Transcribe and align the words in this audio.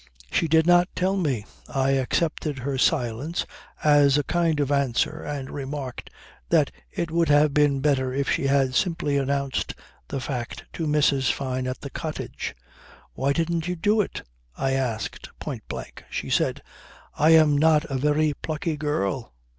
"She 0.31 0.47
did 0.47 0.65
not 0.65 0.89
tell 0.95 1.15
me. 1.15 1.45
I 1.69 1.91
accepted 1.91 2.57
her 2.57 2.75
silence, 2.79 3.45
as 3.83 4.17
a 4.17 4.23
kind 4.23 4.59
of 4.59 4.71
answer 4.71 5.21
and 5.23 5.51
remarked 5.51 6.09
that 6.49 6.71
it 6.89 7.11
would 7.11 7.29
have 7.29 7.53
been 7.53 7.81
better 7.81 8.11
if 8.11 8.27
she 8.27 8.47
had 8.47 8.73
simply 8.73 9.15
announced 9.17 9.75
the 10.07 10.19
fact 10.19 10.65
to 10.73 10.87
Mrs. 10.87 11.31
Fyne 11.31 11.67
at 11.67 11.81
the 11.81 11.91
cottage. 11.91 12.55
"Why 13.13 13.31
didn't 13.31 13.67
you 13.67 13.75
do 13.75 14.01
it?" 14.01 14.23
I 14.57 14.71
asked 14.71 15.29
point 15.37 15.67
blank. 15.67 16.03
She 16.09 16.31
said: 16.31 16.63
"I 17.13 17.35
am 17.35 17.55
not 17.55 17.85
a 17.85 17.95
very 17.99 18.33
plucky 18.33 18.77
girl." 18.77 19.35